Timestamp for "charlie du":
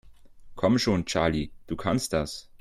1.05-1.75